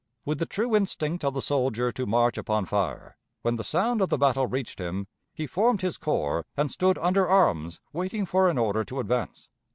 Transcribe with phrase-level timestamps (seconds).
[0.25, 4.09] With the true instinct of the soldier to march upon fire, when the sound of
[4.09, 8.57] the battle reached him, he formed his corps and stood under arms waiting for an
[8.57, 9.47] order to advance.